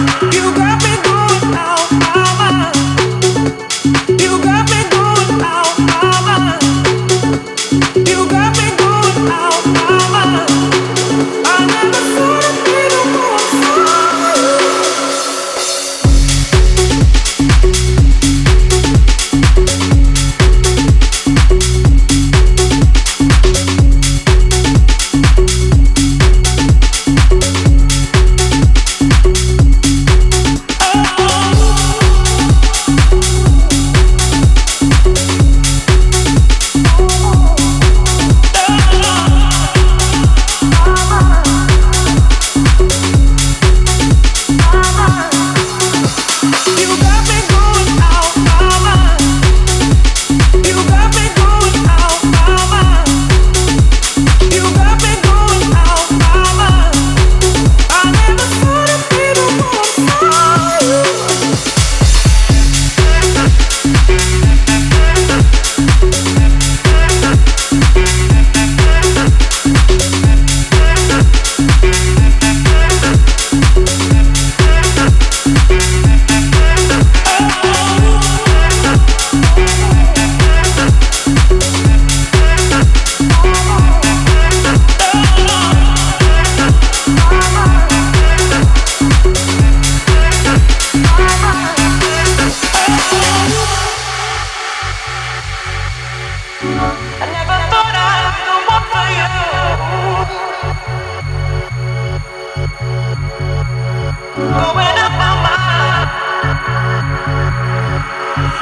[0.00, 1.09] You got me.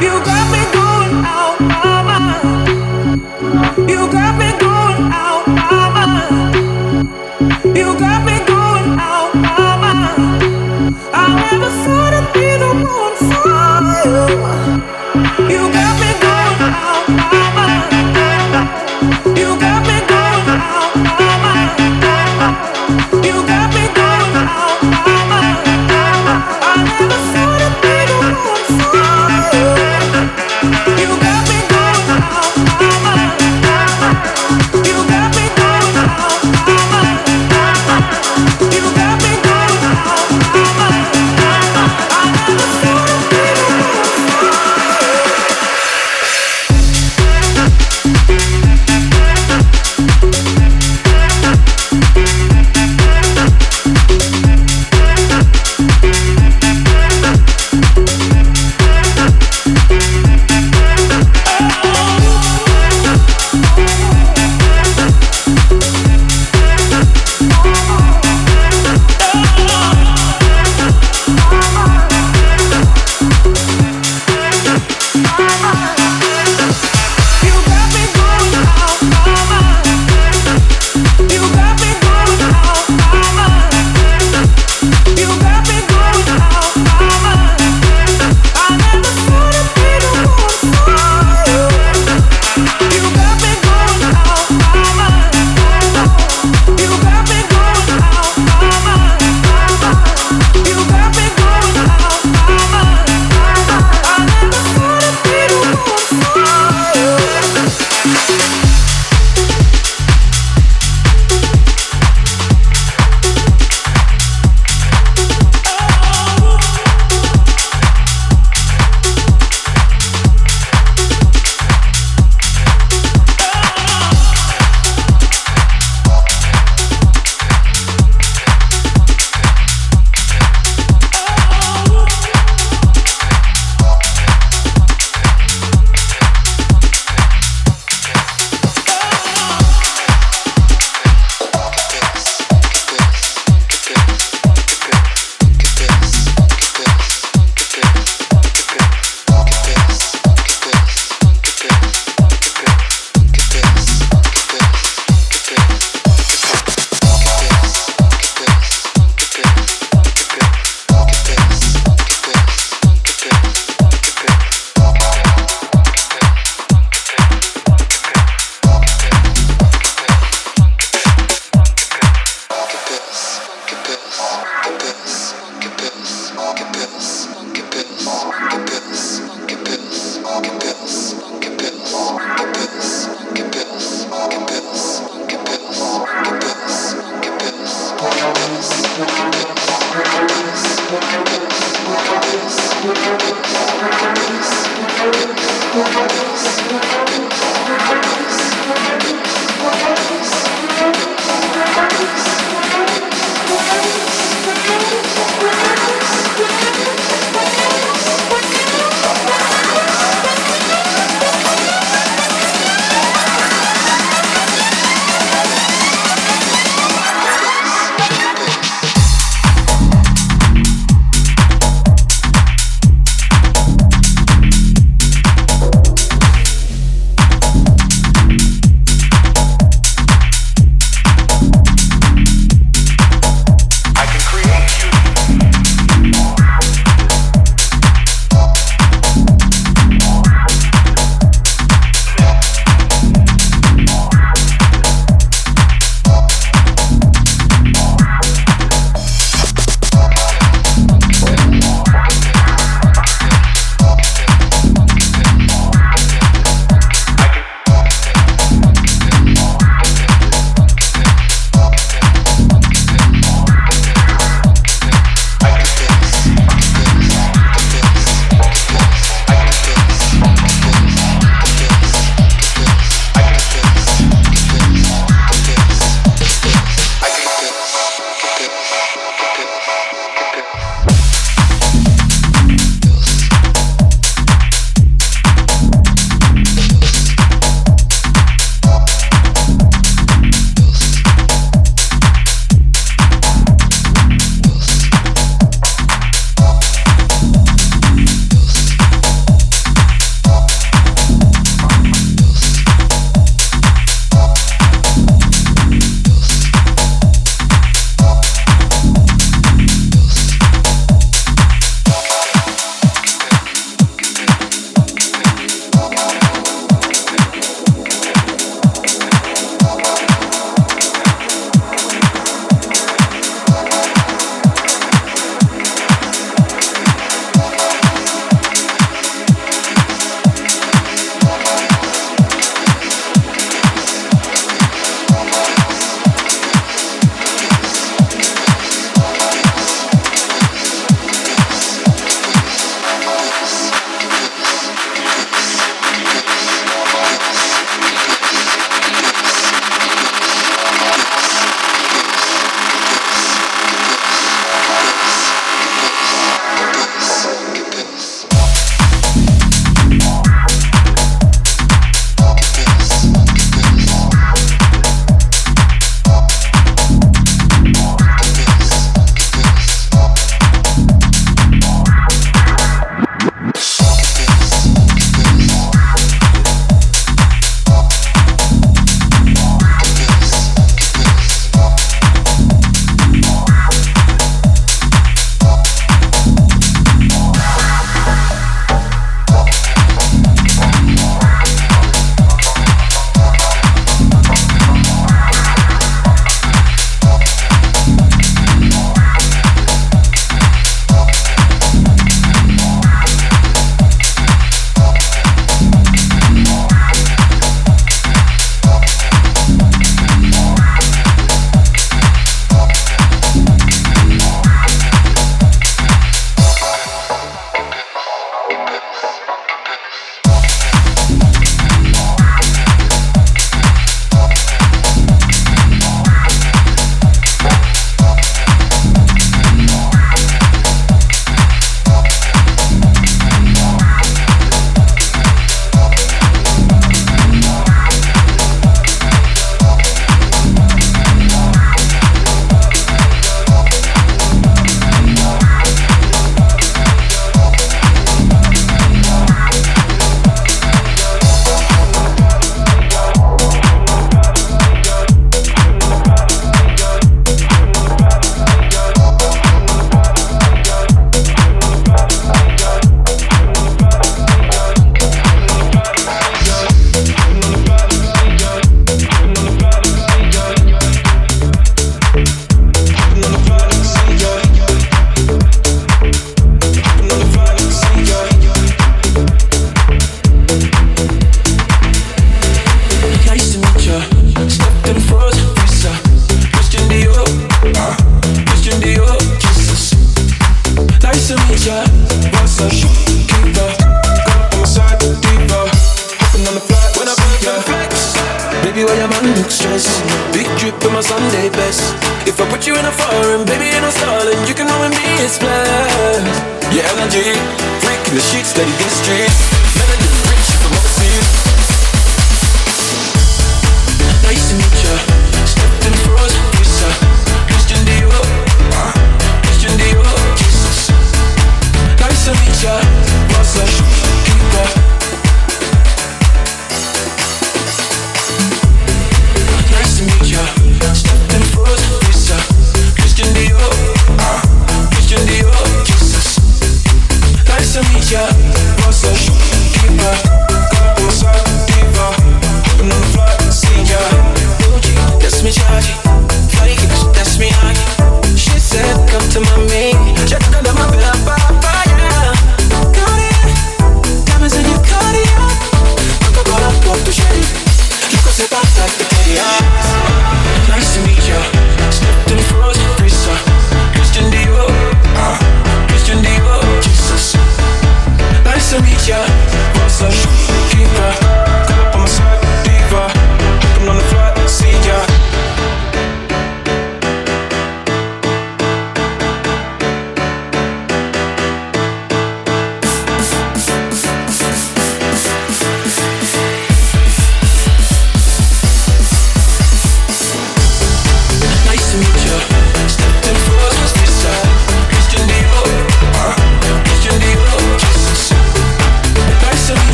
[0.00, 0.69] You got me.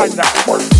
[0.00, 0.79] Why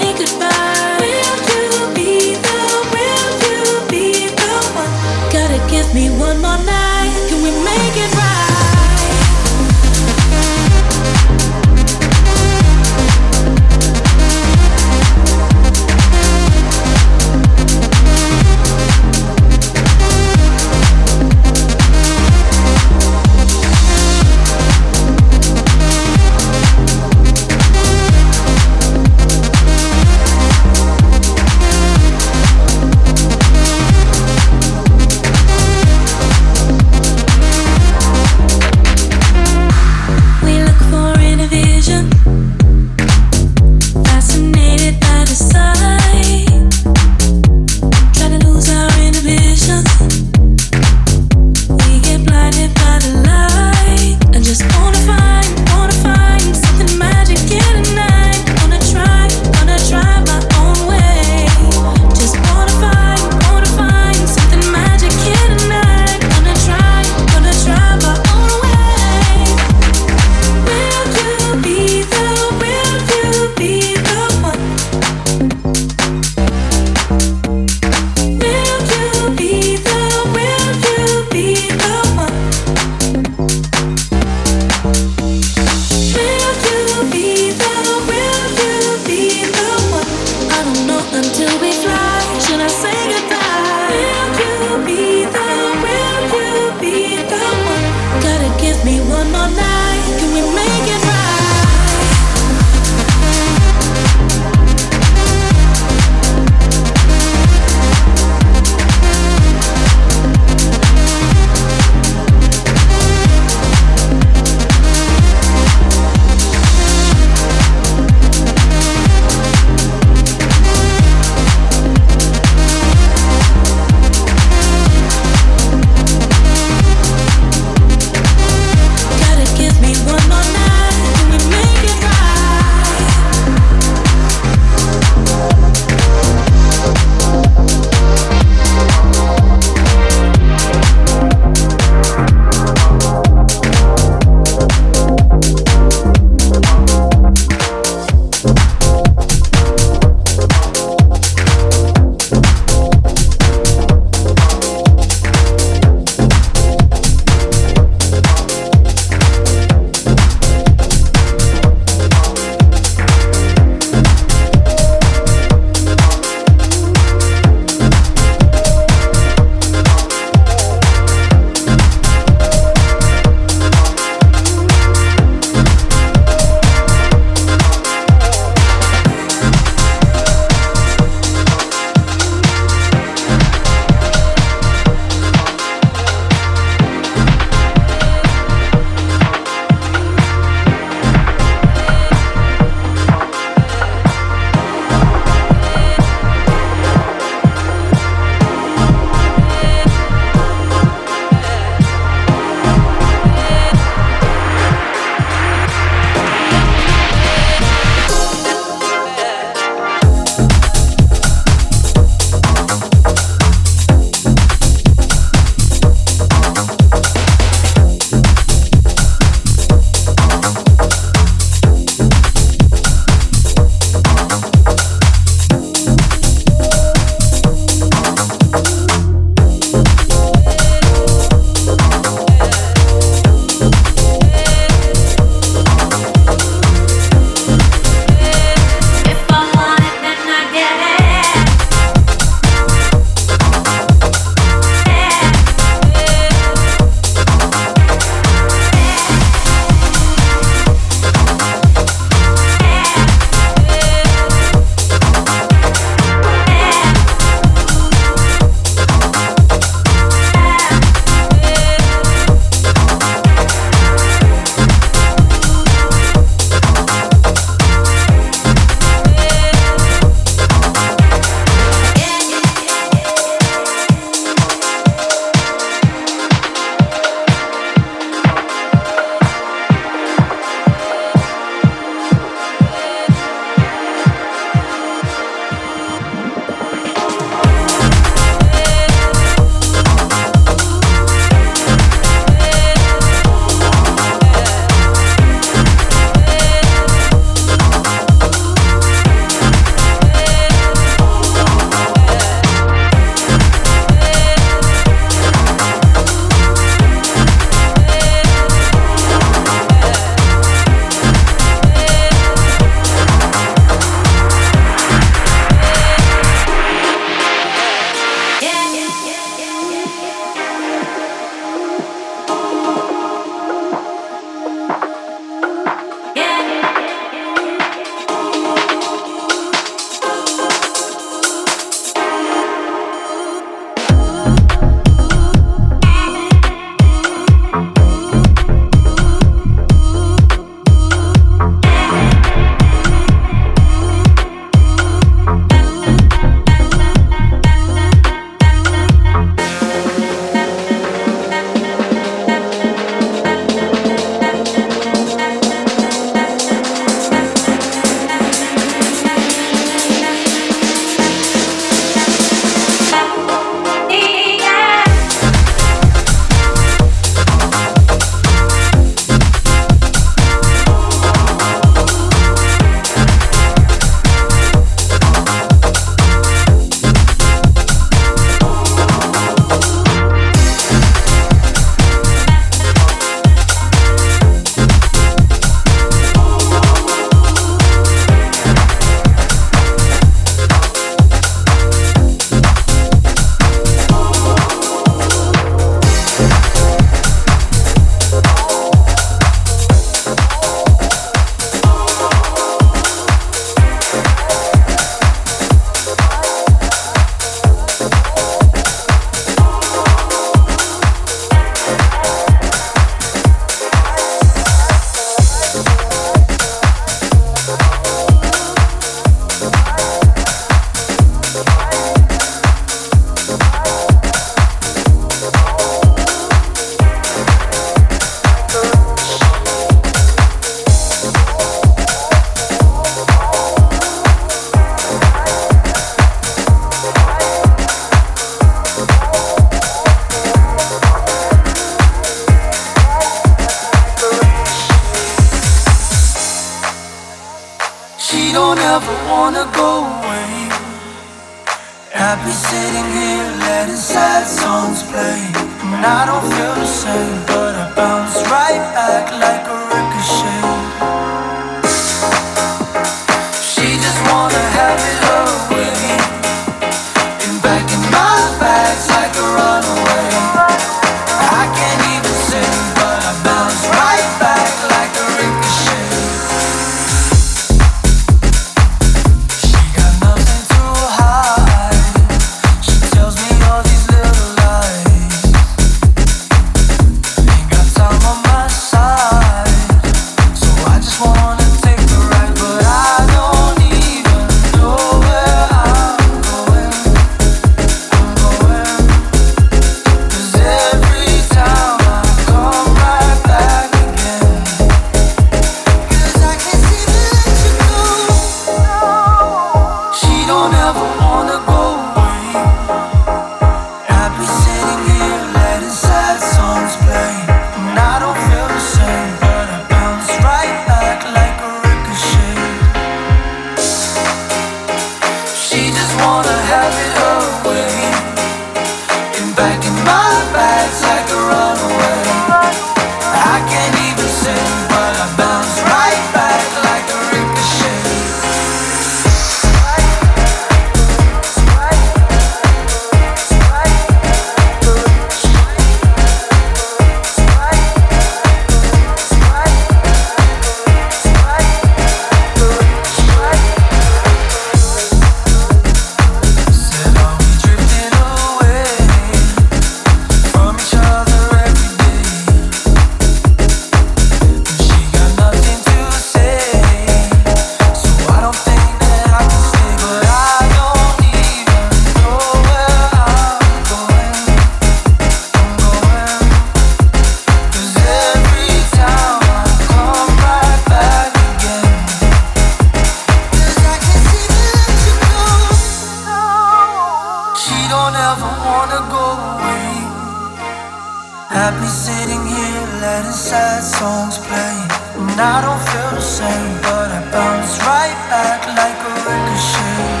[591.43, 594.57] I've been sitting here letting sad songs play.
[594.93, 600.00] And I don't feel the same, but I bounce right back like a ricochet.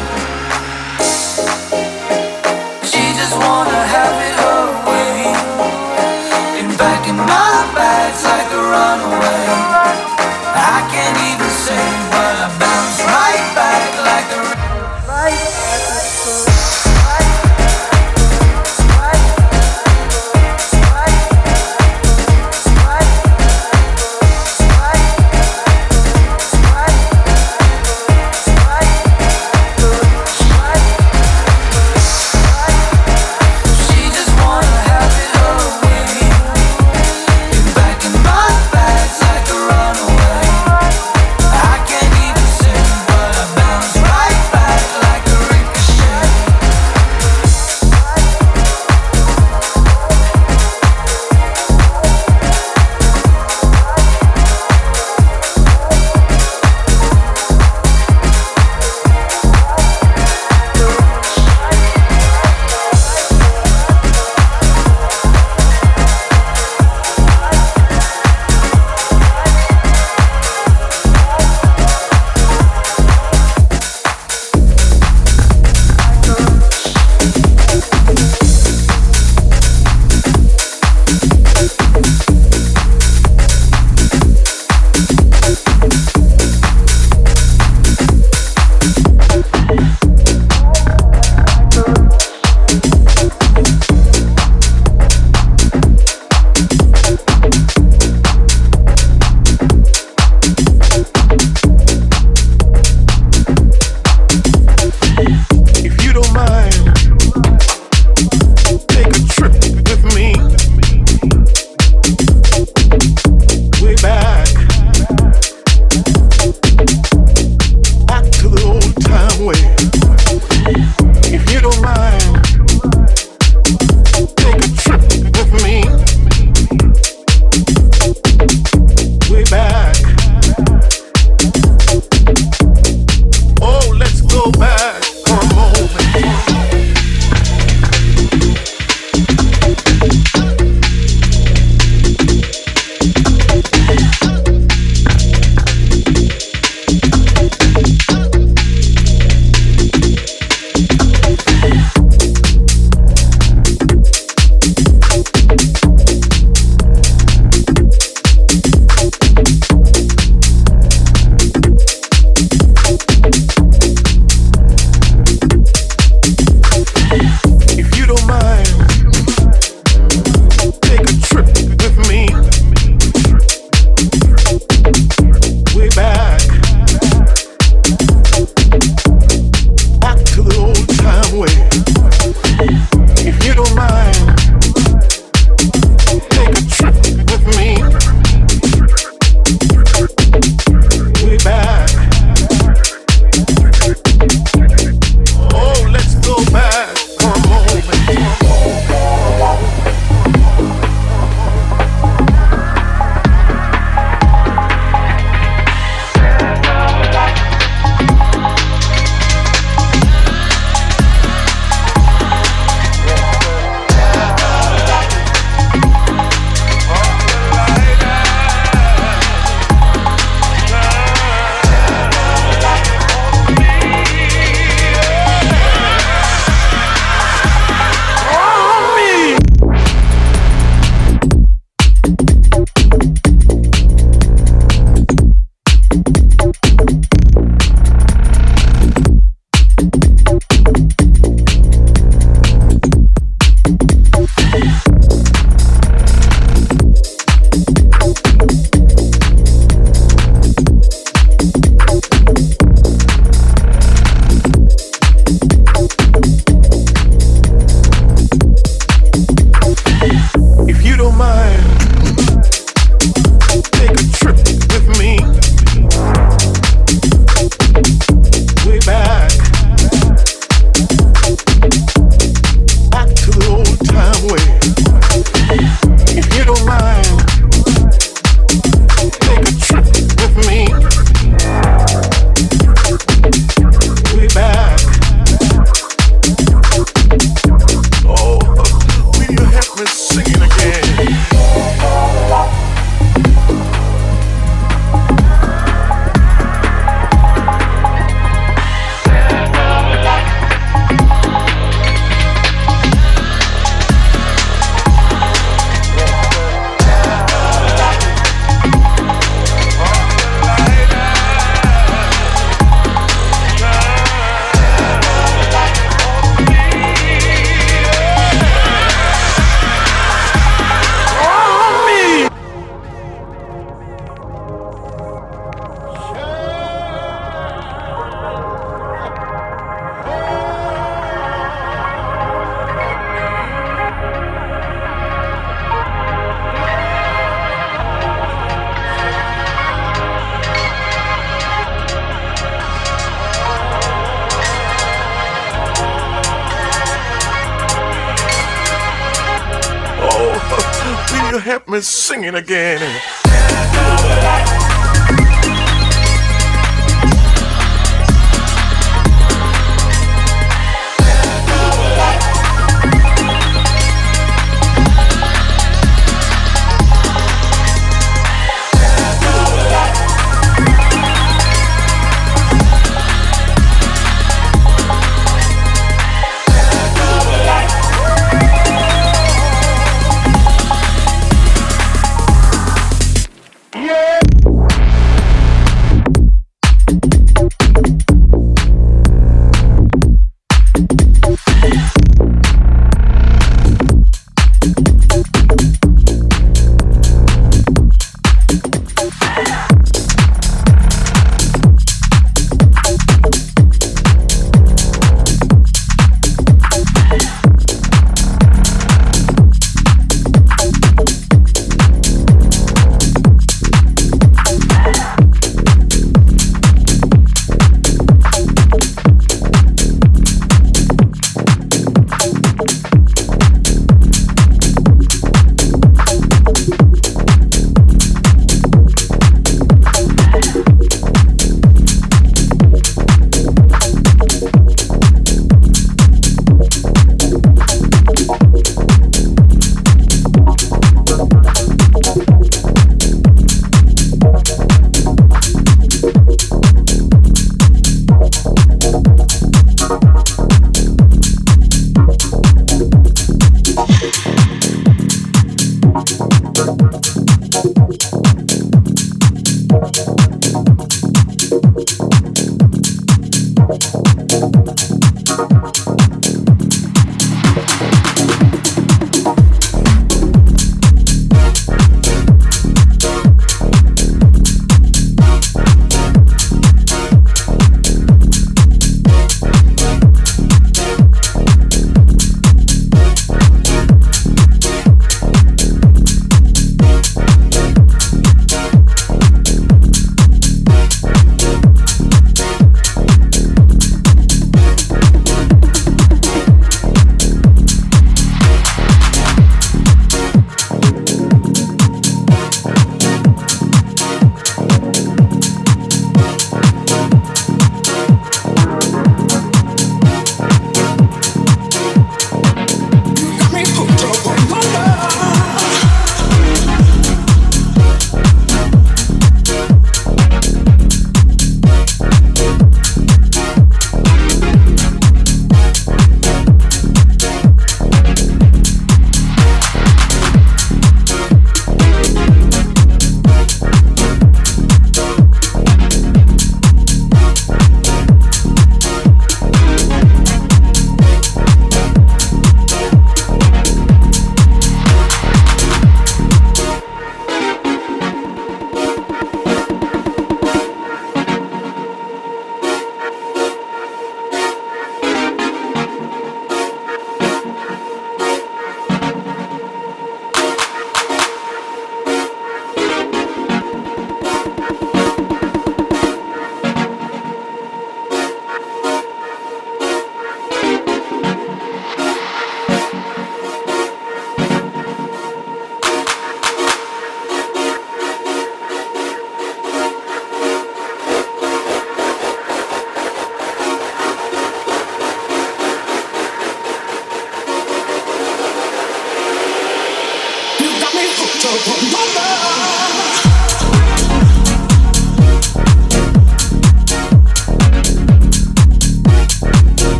[351.83, 352.70] Me again.